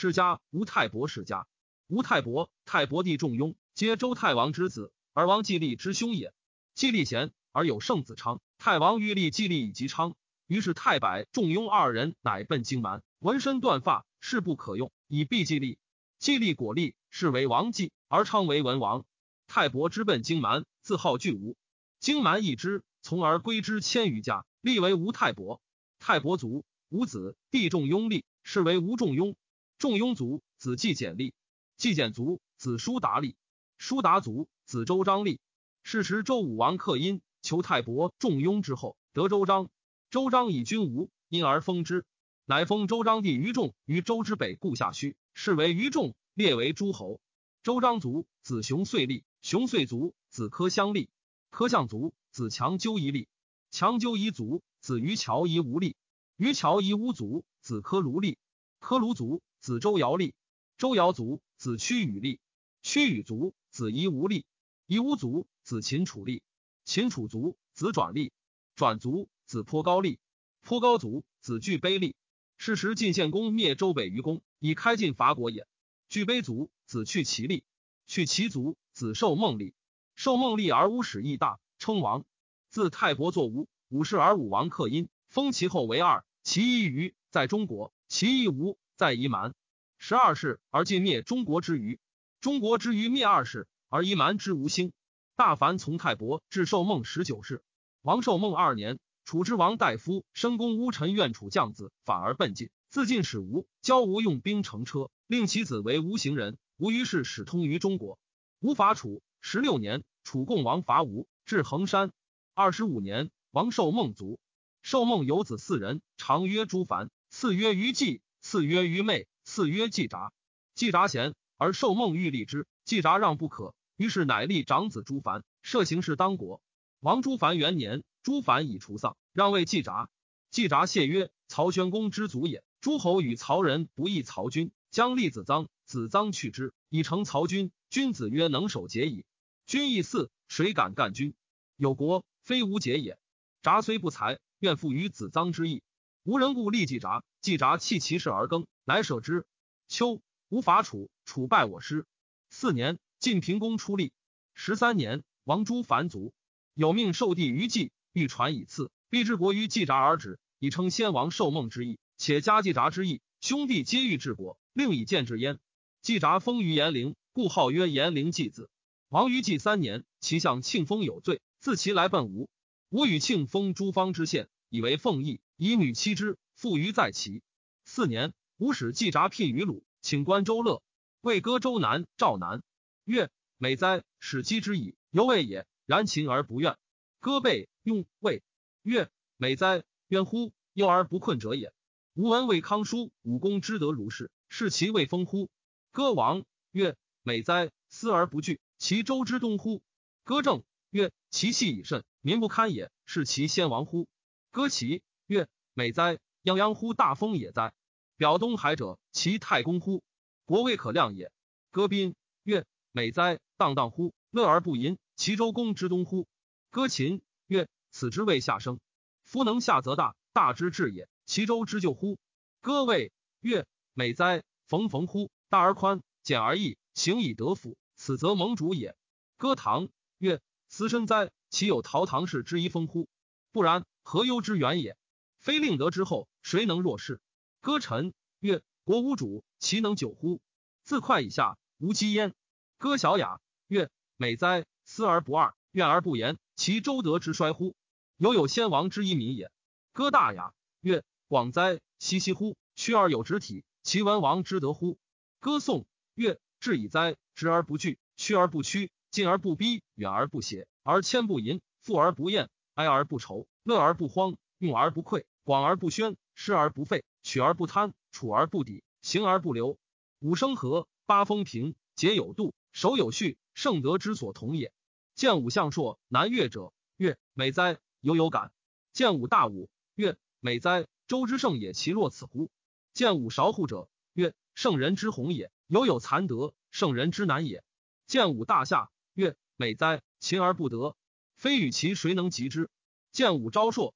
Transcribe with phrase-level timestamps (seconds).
[0.00, 1.46] 世家吴太伯世家。
[1.86, 6.32] 吴太伯，太伯弟仲雍，皆周太王之子，而王季历之兄也。
[6.74, 10.14] 季历贤而有圣子昌，太王欲立季历以及昌，
[10.46, 15.76] 于是太伯、仲雍二人乃奔荆蛮，纹身断发，事不可用，以避季立。
[16.18, 19.04] 季立果立，是为王季，而昌为文王。
[19.48, 21.58] 太伯之奔荆蛮，自号巨吴。
[21.98, 25.60] 荆蛮一之，从而归之千余家，立为吴太伯。
[25.98, 29.36] 太伯卒，吴子弟仲雍立，是为吴仲雍。
[29.80, 31.32] 仲雍卒，子季简立。
[31.78, 33.34] 季简卒，子叔达立。
[33.78, 35.40] 叔达卒，子周章立。
[35.82, 39.70] 是时周武王克殷，求太伯、仲雍之后，得周章。
[40.10, 42.04] 周章以君吴，因而封之，
[42.44, 47.18] 乃封周章弟于仲于周之北故下胥，是为于仲，列为诸侯。
[47.62, 49.24] 周章卒，子熊遂立。
[49.40, 51.08] 熊遂卒，子柯相立；
[51.48, 53.28] 柯相卒，子强纠一立；
[53.70, 55.94] 强纠一卒，子于乔夷无立；
[56.36, 58.36] 于乔夷无卒，子柯卢立；
[58.78, 60.32] 柯卢卒，子周尧立；
[60.78, 62.38] 周尧卒，子屈羽立；
[62.82, 64.44] 屈与卒，子夷无立；
[64.86, 66.40] 夷无卒，子秦楚立；
[66.84, 68.32] 秦楚卒，子转立；
[68.74, 70.18] 转卒，子颇高立；
[70.62, 72.16] 颇高卒，子巨卑立。
[72.56, 75.66] 是时晋献公灭周北于公，以开晋伐国也。
[76.08, 77.62] 巨卑卒，子去其立；
[78.06, 78.76] 去其卒。
[78.92, 79.74] 子受孟立，
[80.14, 82.24] 受孟立而无始亦大，称王。
[82.70, 86.24] 自太伯作吴，武氏而武王克殷，封其后为二。
[86.42, 89.54] 其一于在中国，其一吴在夷蛮。
[89.96, 91.98] 十二世而尽灭中国之余，
[92.42, 94.92] 中国之余灭二世而夷蛮之无兴。
[95.36, 97.62] 大凡从太伯至受孟十九世。
[98.02, 106.58] 王受孟二年，楚之王大夫申公乌臣愿楚将子，反而奔晋，自晋使吴，教吴用兵乘车，令其子为吴行人。
[106.76, 108.18] 吴于是使通于中国。
[108.60, 112.12] 吴伐楚十六年，楚共王伐吴，至衡山。
[112.52, 114.38] 二十五年，王受孟卒。
[114.82, 120.32] 受孟有子四人，常曰朱凡，次曰于季，次曰愚昧，次曰季札。
[120.74, 126.62] 季札贤，而受孟欲立之，季札让不可，于是乃立长子朱凡，设行事当国。
[127.00, 130.08] 王朱凡元年，朱凡已除丧，让位季札。
[130.50, 132.64] 季札谢曰：“曹宣公之祖也。
[132.80, 139.24] 诸侯与曹人不义，曹君将立子臧，子臧去之，以成曹君。”君子曰：“能守节矣。”
[139.66, 141.34] 君亦似，谁敢干君？
[141.76, 143.18] 有国非无节也。
[143.62, 145.82] 札虽不才，愿复于子臧之意。
[146.22, 147.24] 无人故立季札。
[147.40, 149.46] 季札弃其事而耕，乃舍之。
[149.88, 150.20] 秋，
[150.50, 152.06] 吴伐楚，楚败我师。
[152.50, 154.12] 四年，晋平公出立。
[154.52, 156.34] 十三年，王朱凡卒。
[156.74, 161.98] 有命受帝于季，欲传以赐，必治国于季札而止，以称先王受孟之意。
[162.18, 165.58] 且加季札之意，兄弟皆欲治国，令以见之焉。
[166.02, 167.16] 季札封于延陵。
[167.32, 168.68] 故号曰延陵季子。
[169.08, 172.50] 王于季三年，其相庆封有罪，自其来奔吴。
[172.90, 177.42] 吴与庆封诸方之县，以为奉义，以女妻之，父于在齐。
[177.84, 180.82] 四年，吴使季札聘于鲁，请观周乐，
[181.20, 182.62] 魏歌周南、赵南，
[183.04, 183.28] 曰
[183.60, 185.66] ：“美哉，使姬之矣，犹未也。
[185.84, 186.78] 然秦而不愿。”
[187.20, 188.42] 歌备用魏，
[188.80, 190.54] 曰：“美哉，冤乎！
[190.72, 191.74] 忧而不困者也。
[192.14, 195.50] 吾闻魏康叔武功之德如是，是其未封乎？”
[195.92, 196.96] 歌王曰。
[197.22, 199.82] 美哉，思而不惧，其周之东乎？
[200.24, 202.90] 歌正曰：其气已甚，民不堪也。
[203.04, 204.08] 是其先王乎？
[204.50, 207.72] 歌齐曰：美哉，泱泱乎大风也哉！
[208.16, 210.02] 表东海者，其太公乎？
[210.44, 211.30] 国未可量也。
[211.70, 216.26] 歌宾曰：美哉，荡荡乎，乐而不淫，其周公之东乎？
[216.70, 218.80] 歌秦曰：此之谓下生。
[219.22, 221.08] 夫能下则大，大之至也。
[221.26, 222.18] 其周之就乎？
[222.60, 226.76] 歌谓曰：美哉，冯冯乎，大而宽，简而易。
[226.94, 228.96] 行以得辅，此则盟主也。
[229.36, 233.08] 歌唐曰：“此身哉，其有陶唐氏之一风乎？
[233.52, 234.96] 不然，何忧之远也？
[235.40, 237.20] 非令得之后，谁能若是？”
[237.60, 240.40] 歌臣曰：“国无主，其能久乎？
[240.84, 242.34] 自快以下，无积焉。”
[242.78, 247.74] 歌小雅曰：“美哉，思而不二，怨而不言，其周德之衰乎？
[248.16, 249.50] 犹有先王之一民也。”
[249.92, 252.56] 歌大雅曰：“广哉，熙熙乎！
[252.76, 254.98] 屈而有直体，其文王之德乎？”
[255.40, 256.38] 歌颂曰。
[256.60, 269.78] 至以哉，直而不惧，屈而不屈，进而不逼，远而不邪，而谦不淫，富而不厌，哀而不愁，乐而不荒，用而不匮，广而不宣，失而不废，取而不贪，处而不抵，行而不流。
[270.18, 274.72] 五生和，八风平，节有度，守有序，圣德之所同也。
[275.14, 278.52] 见武相硕，南越者，曰：美哉，犹有感。
[278.92, 282.50] 见武大武，曰：美哉，周之盛也，其若此乎？
[282.92, 285.50] 见武韶户者，曰：圣人之宏也。
[285.66, 287.64] 犹有残德，圣人之难也。
[288.06, 290.96] 见武大夏，曰：美哉，勤而不得，
[291.36, 292.68] 非与其谁能及之？
[293.12, 293.94] 见武昭硕，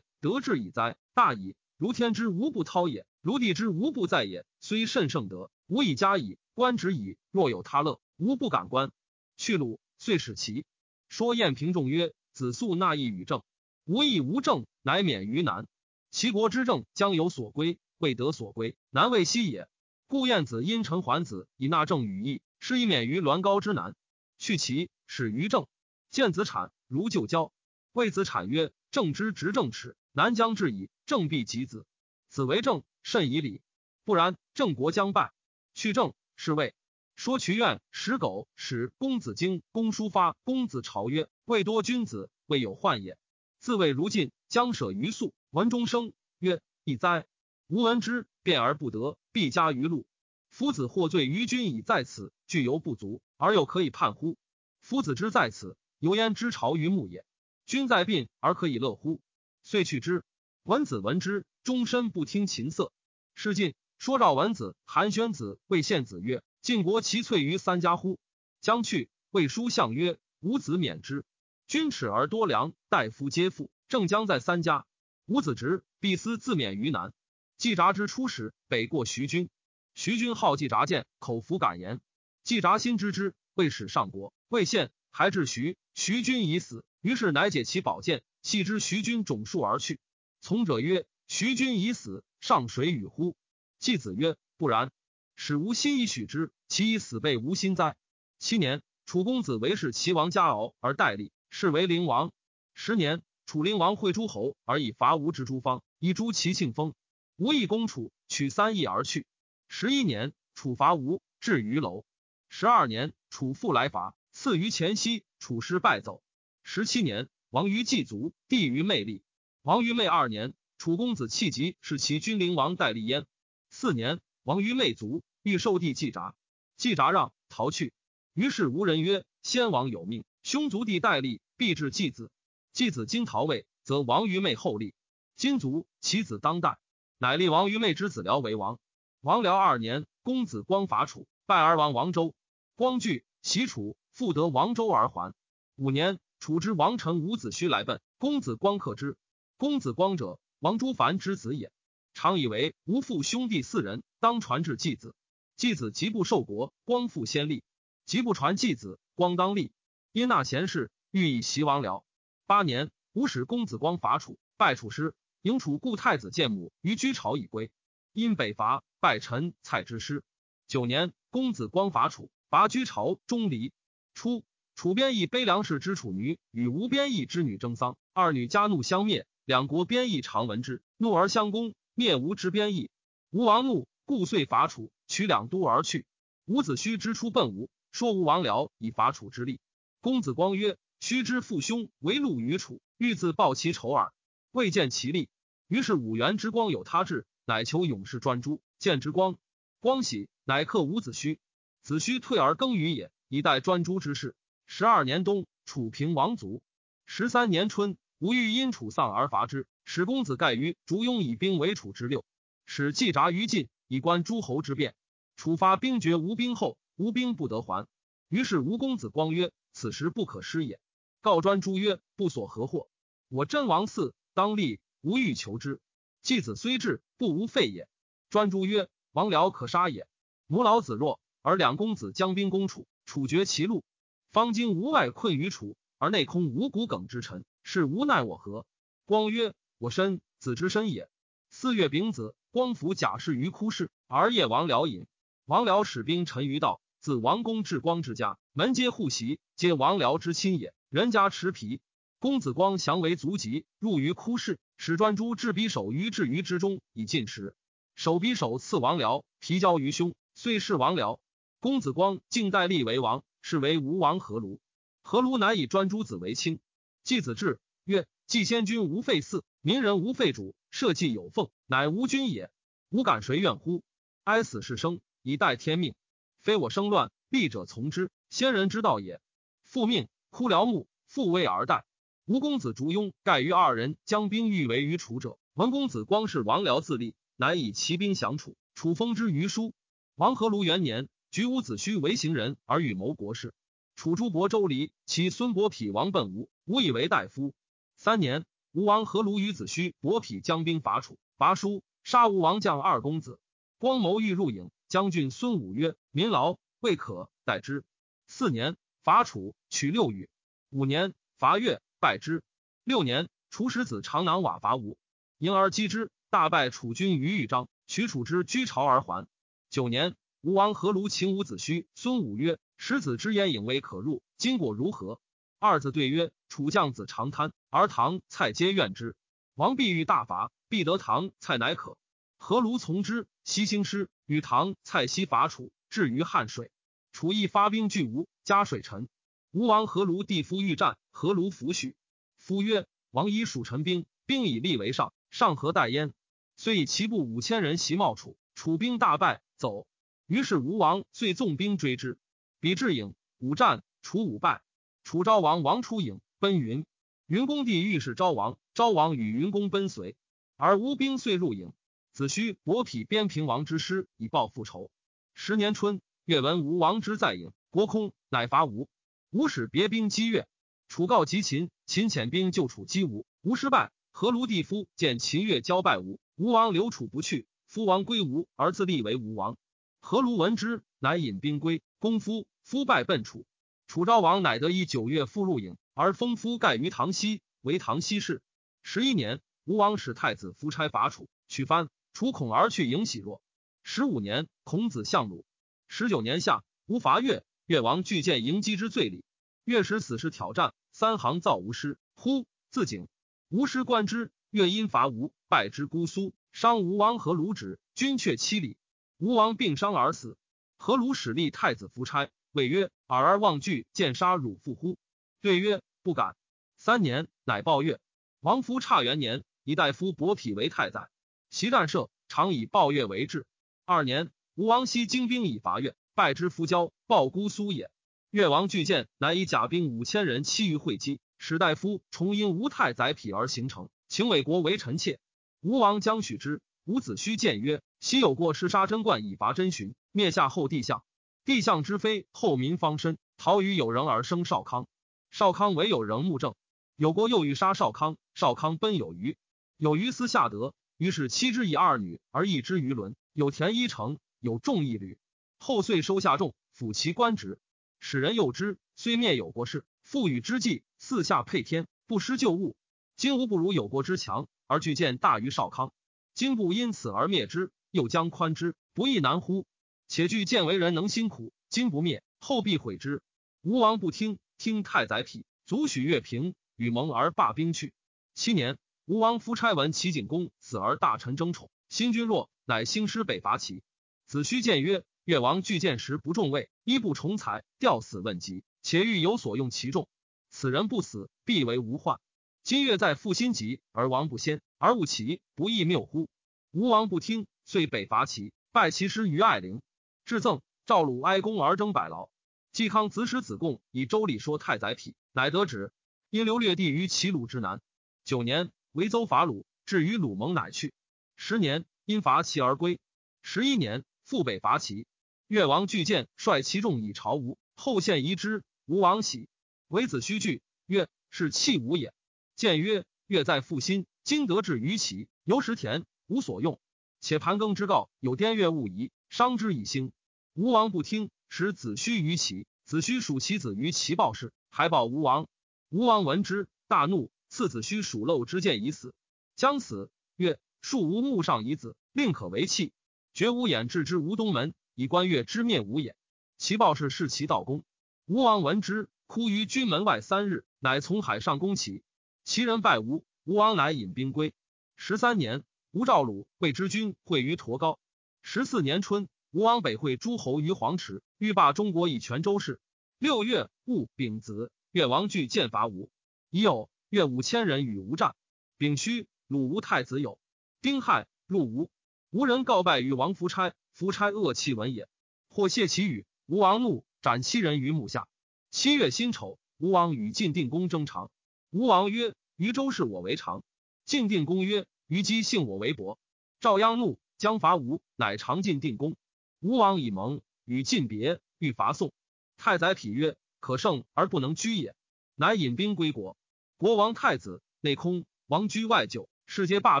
[0.20, 1.56] 曰：得志矣哉，大矣！
[1.78, 3.06] 如天之无不韬也。
[3.22, 6.38] 如地之无不在也，虽甚圣德，无以加矣。
[6.54, 8.92] 观之矣，若有他乐，无不敢观。
[9.36, 10.64] 去鲁，遂使其
[11.08, 13.42] 说晏平仲曰：“子素纳义与政，
[13.84, 15.66] 无义无政，乃免于难。
[16.10, 19.68] 齐国之政将有所归，未得所归，难为息也。
[20.06, 23.94] 故晏子因陈桓子以纳政与义，是以免于栾高之难。
[24.38, 25.66] 去其始于政，
[26.10, 27.52] 见子产如旧交，
[27.92, 31.86] 谓子产曰：‘政之执政耻，南将至矣，政必及子。
[32.28, 33.62] 子为政，甚以礼。
[34.04, 35.32] 不然，郑国将败。
[35.74, 36.12] 去政。’”
[36.42, 36.74] 是谓
[37.16, 43.18] 说渠院使狗使公子荆公叔发公子朝曰：“未多君子，未有患也。
[43.58, 45.34] 自谓如晋，将舍于粟。
[45.50, 47.26] 文中生曰：‘亦哉！
[47.66, 50.06] 吾闻之，辩而不得，必加于禄。
[50.48, 54.38] 夫子获罪于君以在此，具犹不足，而又可以叛乎？
[54.80, 57.26] 夫子之在此，犹焉之朝于目也。
[57.66, 59.20] 君在病而可以乐乎？
[59.62, 60.24] 遂去之。
[60.62, 62.92] 文子闻之，终身不听琴瑟。
[63.34, 68.18] 是晋。”说赵文子、韩宣子、魏献子曰：“晋国其粹于三家乎？”
[68.62, 71.26] 将去，魏书相曰：“吾子免之。
[71.66, 74.86] 君耻而多良，大夫皆富，正将在三家。
[75.26, 77.12] 吾子直，必思自免于难。”
[77.58, 79.50] 季札之初始，北过徐君。
[79.94, 82.00] 徐君好季札谏，口服敢言。
[82.42, 84.32] 季札心知之，未使上国。
[84.48, 90.00] 魏献还至徐，徐君已死，于是乃解其宝剑，弃之徐君种树而去。
[90.40, 93.36] 从者曰：“徐君已死，上谁与乎？”
[93.78, 94.90] 季子曰：“不然，
[95.36, 97.96] 使无心以许之，其以死辈无心哉？”
[98.38, 102.32] 七年，楚公子为是齐王家敖而代立，是为灵王。
[102.74, 106.94] 十年，楚灵王会诸侯而以伐吴之诸方，以诛其庆封。
[107.36, 109.26] 吴亦攻楚，取三邑而去。
[109.68, 112.04] 十一年，楚伐吴，至于楼。
[112.48, 116.22] 十二年，楚复来伐，次于前夕，楚师败走。
[116.62, 119.24] 十七年，王于祭卒，帝于魅力。
[119.62, 123.26] 王于魅二年，楚公子弃疾，是其君灵王代立焉。
[123.70, 126.36] 四年，王于魅卒，欲受帝季札，
[126.76, 127.92] 季札让，逃去。
[128.34, 132.30] 于是吴人曰：“先王有命，兄族弟代立，必至季子。
[132.72, 134.94] 季子今逃位，则王于魅后立。
[135.34, 136.78] 今卒，其子当代，
[137.18, 138.78] 乃立王于魅之子辽为王。
[139.22, 142.32] 王辽二年，公子光伐楚，败而亡王周。
[142.76, 145.34] 光惧，袭楚，复得王周而还。
[145.74, 149.18] 五年，楚之王臣伍子胥来奔，公子光克之。
[149.58, 151.70] 公子光者，王朱凡之子也。
[152.14, 155.14] 常以为吾父兄弟四人，当传至继子。
[155.58, 157.62] 继子即不受国，光复先立；
[158.06, 159.70] 即不传继子，光当立。
[160.12, 162.04] 因纳贤士，欲以袭王僚。
[162.46, 167.70] 八年，吾使公子光伐楚，败楚师，迎楚故太子建母于居巢以归。
[168.14, 170.24] 因北伐，败陈蔡之师。
[170.66, 173.74] 九年，公子光伐楚，拔居巢，终离。
[174.14, 174.42] 初，
[174.80, 181.74] 楚边邑悲梁氏之楚女与吴边邑之女争丧，二女家怒相灭，两国边邑常闻之，怒而相攻。
[181.92, 182.88] 灭吴之边邑，
[183.28, 186.06] 吴王怒，故遂伐楚，取两都而去。
[186.46, 189.60] 伍子胥之出奔吴，说吴王僚以伐楚之力。
[190.00, 194.14] 公子光曰：“胥之父兄为戮于楚，欲自报其仇耳，
[194.50, 195.28] 未见其力。”
[195.68, 198.62] 于是五原之光有他志，乃求勇士专诸。
[198.78, 199.36] 见之光，
[199.78, 201.36] 光喜，乃克伍子胥。
[201.82, 204.34] 子胥退而耕于野，以待专诸之事。
[204.72, 206.62] 十二年冬，楚平王卒。
[207.04, 209.66] 十三年春，吴欲因楚丧而伐之。
[209.84, 212.24] 使公子盖于竹庸以兵为楚之六，
[212.66, 214.94] 使季札于晋以观诸侯之变。
[215.34, 217.88] 楚发兵绝吴兵后，吴兵不得还。
[218.28, 220.78] 于是吴公子光曰：“此时不可失也。”
[221.20, 222.88] 告专诸曰：“不所何祸？
[223.28, 225.80] 我真王嗣当立，无欲求之。
[226.22, 227.88] 季子虽至，不无废也。”
[228.30, 230.06] 专诸曰：“王僚可杀也。
[230.46, 233.82] 母老子弱，而两公子将兵攻楚，楚绝其路。
[234.32, 238.66] 方今无外困于楚，而内空无骨梗之臣，是无奈我何？”
[239.06, 239.54] 光曰。
[239.78, 241.08] 我身子之身也。
[241.48, 245.06] 四月丙子，光服甲士于枯室，而夜王僚饮。
[245.46, 250.74] 王僚使兵陈于道，自王公至光之家，门皆户席，皆王僚之亲也。
[250.90, 251.80] 人家持皮。
[252.18, 257.54] 公子光降为卒疾，入于枯室，使专诸置匕首于至于之中，以进食。
[257.94, 261.20] 手匕首刺王僚，皮交于胸，遂是王僚。
[261.58, 264.58] 公子光敬代立为王，是为吴王阖庐。
[265.02, 266.60] 阖庐乃以专诸子为卿。
[267.02, 269.42] 季子至，曰：季先君无废嗣。
[269.62, 272.50] 民人无废主，社稷有奉，乃无君也。
[272.90, 273.82] 吾敢谁怨乎？
[274.24, 275.94] 哀死是生，以待天命。
[276.42, 279.20] 非我生乱，必者从之，先人之道也。
[279.64, 281.84] 复命，哭辽木，复位而待。
[282.24, 288.56] 吴公子烛庸、盖于二人将兵欲为于楚者，文公子光是王僚自立，难以骑兵降楚。
[288.74, 289.74] 楚封之于书。
[290.14, 293.54] 王阖庐元年，举伍子胥为行人，而与谋国事。
[293.94, 297.54] 楚诸伯周离，其孙伯匹王奔吴，吴以为大夫。
[297.96, 298.44] 三年。
[298.72, 303.40] 吴王阖庐与子胥伯匹将兵伐楚，拔叔杀吴王将二公子。
[303.78, 307.82] 光谋欲入郢，将军孙武曰：“民劳未可，待之。”
[308.28, 310.28] 四年，伐楚，取六羽。
[310.70, 312.44] 五年，伐越，败之。
[312.84, 314.96] 六年，楚使子长囊瓦伐吴，
[315.38, 319.26] 迎而击之，大败楚军于豫章，取楚之居巢而还。
[319.68, 325.20] 九年，吴王阖庐秦伍子胥、孙武曰：“使子之言，引未可入，今果如何？”
[325.60, 329.14] 二子对曰：“楚将子长贪，而唐蔡皆怨之。
[329.54, 331.98] 王必欲大伐，必得唐蔡乃可。
[332.38, 333.28] 何如从之？
[333.44, 336.70] 西兴师与唐蔡西伐楚，至于汉水，
[337.12, 339.10] 楚亦发兵拒吴，加水臣。
[339.50, 341.96] 吴王何如弟夫欲战，何如弗许。
[342.38, 346.14] 夫曰：王以蜀陈兵，兵以利为上，上何待焉？
[346.56, 349.86] 遂以其部五千人袭冒楚，楚兵大败，走。
[350.30, 352.16] 于是吴王遂纵兵追之，
[352.60, 354.62] 比至郢，武战，楚武败。
[355.02, 356.86] 楚昭王王出郢，奔云。
[357.26, 360.14] 云公帝御史昭王，昭王与云公奔随，
[360.56, 361.72] 而吴兵遂入郢。
[362.12, 364.92] 子胥伯匹边平王之师，以报复仇。
[365.34, 368.88] 十年春，越闻吴王之在郢，国空，乃伐吴。
[369.30, 370.46] 吴使别兵击越，
[370.86, 373.90] 楚告及秦，秦遣兵救楚击吴，吴失败。
[374.12, 379.56] 何卢帝夫见秦越交败吴，吴王留楚不去，夫王归吴，而自立为吴王。
[380.00, 383.46] 何卢闻之，乃引兵归，公夫，夫败奔楚。
[383.86, 388.42] 楚昭王乃得以九月复入郢，而封夫盖于唐西，为唐西氏。
[388.82, 391.90] 十一年，吴王使太子夫差伐楚，取藩。
[392.12, 393.40] 楚恐而去，迎喜若。
[393.82, 395.44] 十五年，孔子相鲁。
[395.86, 399.22] 十九年夏，吴伐越，越王拒见迎击之罪礼。
[399.64, 403.06] 越使死士挑战，三行造吴师，呼自警。
[403.48, 408.76] 吴师观之，越因伐吴，败之姑苏，伤吴王和卢止，军却七里。
[409.20, 410.38] 吴王病伤而死。
[410.78, 412.30] 何卢使立太子夫差。
[412.52, 414.96] 谓曰：“尔而忘惧，见杀汝父乎？”
[415.42, 416.36] 对曰：“不敢。”
[416.78, 418.00] 三年，乃报越。
[418.40, 421.10] 王夫差元年，以大夫伯匹为太宰，
[421.50, 423.44] 其战射，常以报越为志。
[423.84, 427.90] 二年，吴王西精兵以伐越，败之夫交，报姑苏也。
[428.30, 435.20] 越王巨剑，乃以甲兵五千人欺于会稽，使大夫重因吴太宰匹而形成，请魏国为臣妾。
[435.60, 436.62] 吴王将许之。
[436.86, 441.04] 伍子胥谏曰：“昔有过失杀贞观以伐真荀，灭夏后帝相。”
[441.44, 444.86] 帝相之非后民方深，逃于有人而生少康。
[445.30, 446.54] 少康为有人目正，
[446.96, 448.16] 有国又欲杀少康。
[448.34, 449.36] 少康奔有余，
[449.76, 453.16] 有余私下德，于是妻之以二女而易之于伦。
[453.32, 455.18] 有田一城，有众一旅。
[455.58, 457.58] 后遂收下众，辅其官职，
[458.00, 458.78] 使人诱之。
[458.96, 462.76] 虽灭有国事，复与之计，四下配天，不失旧物。
[463.16, 465.92] 今无不如有国之强，而惧见大于少康。
[466.34, 469.66] 今不因此而灭之，又将宽之，不亦难乎？
[470.08, 473.22] 且惧见为人能辛苦，今不灭，后必毁之。
[473.62, 477.92] 吴王不听，听太宰匹，卒许越平，与盟而罢兵去。
[478.34, 483.82] 七年，吴王夫差闻齐景公死而大臣争宠，新君弱，乃兴师北伐齐。
[484.26, 490.08] 子虚谏曰：“越王拒见时不重位，衣不重才，吊死问疾，且欲有所用其众。
[490.48, 492.20] 此人不死，必为无患。
[492.62, 496.28] 今越在复心急，而王不先，而误齐，不亦谬乎？”
[496.72, 499.80] 吴王不听，遂北伐齐，败其师于艾陵。
[500.24, 502.28] 至赠赵鲁哀公而征百劳，
[502.72, 505.92] 季康子使子贡以周礼说太宰匹，乃得旨。
[506.30, 507.80] 因流略地于齐鲁之南。
[508.24, 510.92] 九年，为邹伐鲁，至于鲁盟，乃去。
[511.36, 512.98] 十年，因伐齐而归。
[513.40, 515.06] 十一年，复北伐齐。
[515.46, 517.56] 越王拒见，率其众以朝吴。
[517.76, 519.48] 后献夷之，吴王喜，
[519.86, 522.12] 为子胥惧，曰：“是弃吴也。”
[522.56, 526.80] 见曰：“越在复心，今得志于齐，由食田，无所用。
[527.20, 530.12] 且盘庚之告，有滇越勿夷，伤之以兴。”
[530.54, 532.66] 吴王不听，使子虚于齐。
[532.84, 535.46] 子虚属其子于齐报事，还报吴王。
[535.90, 539.14] 吴王闻之，大怒，赐子虚属漏之剑以死。
[539.54, 542.92] 将死，曰：“树无木上以子，令可为器。
[543.32, 546.16] 绝无眼置之吴东门，以观月之面无也。”
[546.58, 547.84] 齐报事是其道公。
[548.26, 552.02] 吴王闻之，哭于军门外三日，乃从海上攻齐。
[552.42, 554.52] 齐人败吴，吴王乃引兵归。
[554.96, 555.62] 十三年，
[555.92, 557.98] 吴赵鲁谓之军会于驼高。
[558.42, 559.28] 十四年春。
[559.52, 562.78] 吴王北会诸侯于黄池，欲霸中国以全周氏。
[563.18, 566.08] 六月戊丙子，越王惧见伐吴，
[566.50, 568.36] 已有越五千人与吴战。
[568.78, 570.38] 丙戌，鲁吴太子有
[570.80, 571.90] 丁亥入吴，
[572.30, 575.08] 吴人告败于王夫差，夫差恶气闻也，
[575.48, 576.24] 或谢其语。
[576.46, 578.28] 吴王怒，斩七人于幕下。
[578.70, 581.32] 七月辛丑，吴王与晋定公争长。
[581.70, 583.64] 吴王曰：“于周氏我为长。”
[584.06, 586.20] 晋定公曰：“虞姬信我为伯。”
[586.60, 589.16] 赵鞅怒，将伐吴，乃长晋定公。
[589.58, 592.12] 吴王以盟与晋别，欲伐宋。
[592.56, 594.94] 太宰匹曰：“可胜而不能居也。”
[595.34, 596.36] 乃引兵归国。
[596.76, 600.00] 国王太子内空，王居外久，世皆罢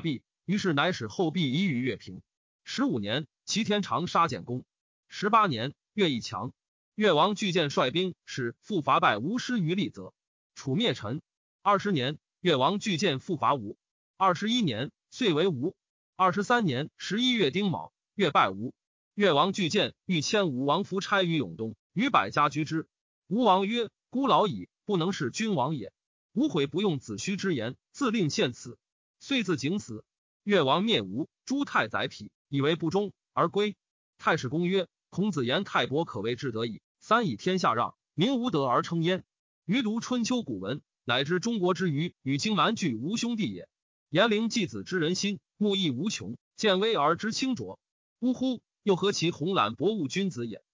[0.00, 0.22] 毕。
[0.44, 2.22] 于是乃使后壁以与越平。
[2.62, 4.64] 十五年，齐天长杀建功。
[5.08, 6.52] 十八年，越义强。
[6.94, 10.14] 越王巨建率兵使复伐败吴师于利泽，
[10.54, 11.20] 楚灭陈。
[11.62, 13.76] 二十年，越王巨建复伐吴。
[14.16, 15.74] 二十一年，遂为吴。
[16.16, 18.72] 二十三年十一月丁卯，越败吴。
[19.14, 22.88] 越王巨建欲迁吴王夫差于永东，与百家居之。
[23.26, 25.92] 吴王曰：“孤老矣，不能是君王也。”
[26.32, 28.78] 无悔不用子虚之言，自令献此，
[29.18, 30.04] 遂自警死。
[30.44, 33.76] 越王灭吴，诸太宰匹，以为不忠而归。
[34.16, 36.80] 太史公曰：“孔子言太伯可谓至德矣。
[37.00, 39.24] 三以天下让，民无德而称焉。
[39.64, 43.68] 余读春秋古文，乃知中国之虞与荆蛮俱无兄弟也。
[44.10, 47.78] 言灵继子之人心，目亦无穷，见微而知清浊。
[48.18, 48.60] 呜呼！
[48.82, 50.64] 又何其红览博物君子也？”